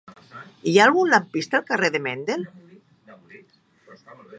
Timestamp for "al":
1.59-1.67